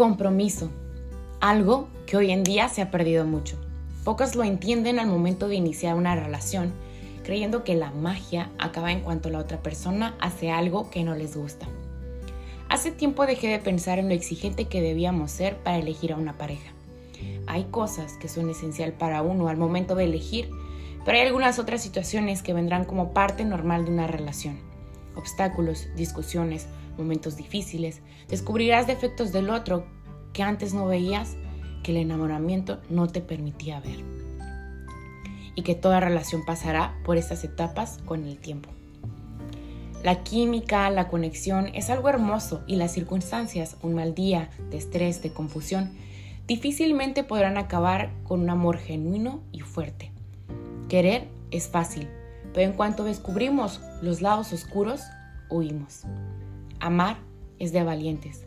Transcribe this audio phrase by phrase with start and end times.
[0.00, 0.70] Compromiso,
[1.42, 3.58] algo que hoy en día se ha perdido mucho.
[4.02, 6.72] Pocos lo entienden al momento de iniciar una relación,
[7.22, 11.36] creyendo que la magia acaba en cuanto la otra persona hace algo que no les
[11.36, 11.66] gusta.
[12.70, 16.38] Hace tiempo dejé de pensar en lo exigente que debíamos ser para elegir a una
[16.38, 16.72] pareja.
[17.46, 20.48] Hay cosas que son esencial para uno al momento de elegir,
[21.04, 24.69] pero hay algunas otras situaciones que vendrán como parte normal de una relación.
[25.16, 29.84] Obstáculos, discusiones, momentos difíciles, descubrirás defectos del otro
[30.32, 31.36] que antes no veías,
[31.82, 34.04] que el enamoramiento no te permitía ver.
[35.54, 38.70] Y que toda relación pasará por estas etapas con el tiempo.
[40.02, 45.20] La química, la conexión es algo hermoso y las circunstancias, un mal día, de estrés,
[45.20, 45.92] de confusión,
[46.46, 50.10] difícilmente podrán acabar con un amor genuino y fuerte.
[50.88, 52.08] Querer es fácil,
[52.52, 55.02] pero en cuanto descubrimos los lados oscuros,
[55.48, 56.02] huimos.
[56.80, 57.18] Amar
[57.58, 58.44] es de valientes.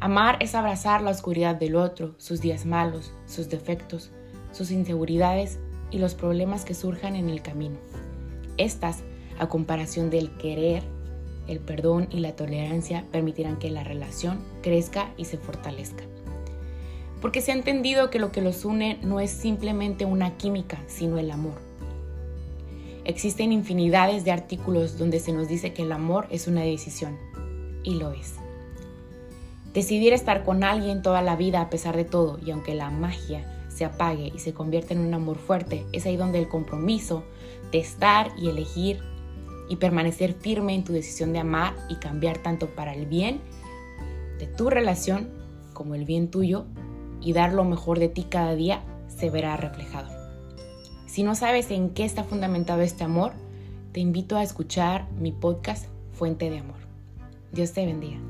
[0.00, 4.10] Amar es abrazar la oscuridad del otro, sus días malos, sus defectos,
[4.52, 5.58] sus inseguridades
[5.90, 7.78] y los problemas que surjan en el camino.
[8.56, 9.02] Estas,
[9.38, 10.82] a comparación del querer,
[11.48, 16.04] el perdón y la tolerancia, permitirán que la relación crezca y se fortalezca.
[17.20, 21.18] Porque se ha entendido que lo que los une no es simplemente una química, sino
[21.18, 21.67] el amor.
[23.08, 27.16] Existen infinidades de artículos donde se nos dice que el amor es una decisión,
[27.82, 28.34] y lo es.
[29.72, 33.66] Decidir estar con alguien toda la vida a pesar de todo y aunque la magia
[33.70, 37.24] se apague y se convierta en un amor fuerte, es ahí donde el compromiso
[37.72, 39.00] de estar y elegir
[39.70, 43.40] y permanecer firme en tu decisión de amar y cambiar tanto para el bien
[44.38, 45.30] de tu relación
[45.72, 46.66] como el bien tuyo
[47.22, 50.17] y dar lo mejor de ti cada día se verá reflejado.
[51.18, 53.32] Si no sabes en qué está fundamentado este amor,
[53.90, 56.78] te invito a escuchar mi podcast Fuente de Amor.
[57.50, 58.20] Dios te bendiga.